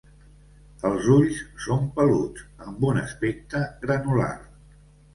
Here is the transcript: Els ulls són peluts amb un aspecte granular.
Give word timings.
Els 0.89 1.09
ulls 1.17 1.43
són 1.67 1.85
peluts 1.99 2.49
amb 2.67 2.91
un 2.91 3.01
aspecte 3.05 3.65
granular. 3.89 4.35